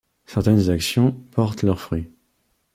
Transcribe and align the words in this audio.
Certaines 0.25 0.71
actions 0.71 1.11
portent 1.11 1.61
leur 1.61 1.79
fruit. 1.79 2.09